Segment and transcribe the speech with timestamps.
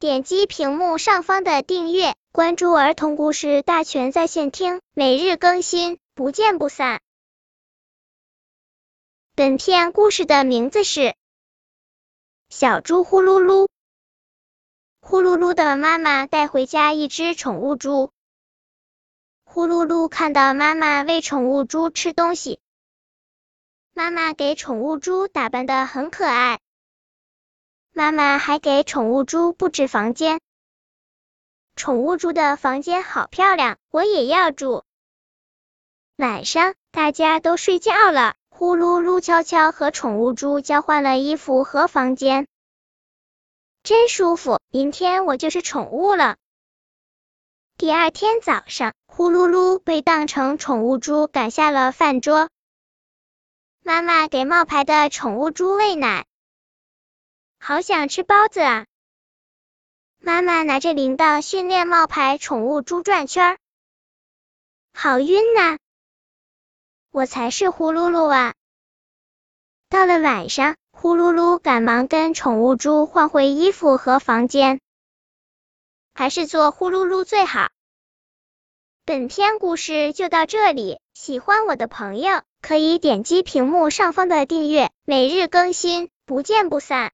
[0.00, 7.00] 点击屏幕上方的订阅，关注儿童故事大全在线听，每日更新，不见不散。
[9.34, 11.00] 本片故事的名字是
[12.48, 13.64] 《小猪呼噜噜》。
[15.00, 18.12] 呼噜噜的妈妈带回家一只宠物猪。
[19.42, 22.60] 呼噜噜看到妈妈喂宠物猪吃东西，
[23.94, 26.60] 妈妈给宠物猪打扮的很可爱。
[27.98, 30.38] 妈妈还给宠物猪布置房间，
[31.74, 34.84] 宠物猪的房间好漂亮，我也要住。
[36.16, 42.46] 晚上大家都睡觉了，呼噜噜悄悄和宠物猪交换了衣服和房间，
[43.82, 44.60] 真舒服。
[44.70, 46.36] 明天我就是宠物了。
[47.78, 52.48] 第二天早上，呼噜噜被当成宠物猪赶下了饭桌，
[53.82, 56.26] 妈妈给冒牌的宠物猪喂奶。
[57.60, 58.86] 好想吃包子啊！
[60.20, 63.58] 妈妈拿着铃铛训练冒牌宠物猪转圈，
[64.94, 65.78] 好晕呐！
[67.10, 68.54] 我才是呼噜噜啊！
[69.90, 74.80] 到了晚上，呼噜噜赶忙跟宠物猪换回衣服和房间，
[76.14, 77.70] 还是做呼噜噜最好。
[79.04, 87.06] 本篇故事就到这里，喜欢我的朋友可以点击屏幕上方的订阅，每日更新，不见不散。